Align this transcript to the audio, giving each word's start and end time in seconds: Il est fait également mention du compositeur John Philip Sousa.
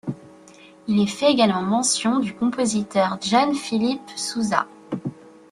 Il 0.87 0.99
est 0.99 1.05
fait 1.05 1.29
également 1.31 1.61
mention 1.61 2.17
du 2.17 2.33
compositeur 2.33 3.19
John 3.21 3.53
Philip 3.53 4.01
Sousa. 4.15 4.65